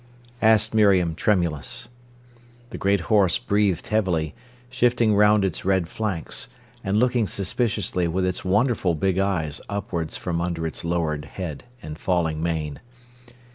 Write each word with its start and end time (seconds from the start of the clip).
asked 0.41 0.73
Miriam, 0.73 1.13
tremulous. 1.13 1.87
The 2.71 2.79
great 2.79 3.01
horse 3.01 3.37
breathed 3.37 3.89
heavily, 3.89 4.33
shifting 4.67 5.13
round 5.13 5.45
its 5.45 5.63
red 5.63 5.87
flanks, 5.87 6.47
and 6.83 6.97
looking 6.97 7.27
suspiciously 7.27 8.07
with 8.07 8.25
its 8.25 8.43
wonderful 8.43 8.95
big 8.95 9.19
eyes 9.19 9.61
upwards 9.69 10.17
from 10.17 10.41
under 10.41 10.65
its 10.65 10.83
lowered 10.83 11.25
head 11.25 11.65
and 11.83 11.99
falling 11.99 12.41
mane. 12.41 12.79